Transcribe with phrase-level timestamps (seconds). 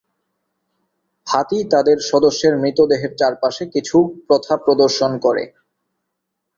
[1.27, 5.43] হাতি তাদের সদস্যের মৃতদেহের চারপাশে কিছু প্রথা প্রদর্শন করে।